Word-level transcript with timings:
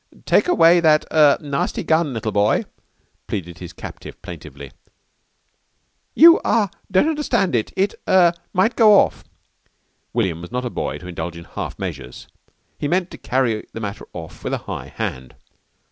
"Take 0.25 0.47
away 0.47 0.79
that 0.79 1.05
er 1.11 1.37
nasty 1.41 1.83
gun, 1.83 2.11
little 2.11 2.31
boy," 2.31 2.65
pleaded 3.27 3.59
his 3.59 3.71
captive 3.71 4.19
plaintively. 4.23 4.71
"You 6.15 6.41
ah 6.43 6.71
don't 6.89 7.07
understand 7.07 7.53
it. 7.53 7.71
It 7.77 7.93
er 8.09 8.33
might 8.51 8.75
go 8.75 8.97
off." 8.99 9.23
William 10.11 10.41
was 10.41 10.51
not 10.51 10.65
a 10.65 10.71
boy 10.71 10.97
to 10.97 11.07
indulge 11.07 11.37
in 11.37 11.43
half 11.43 11.77
measures. 11.77 12.27
He 12.79 12.87
meant 12.87 13.11
to 13.11 13.19
carry 13.19 13.67
the 13.73 13.79
matter 13.79 14.07
off 14.11 14.43
with 14.43 14.53
a 14.53 14.57
high 14.65 14.87
hand. 14.87 15.35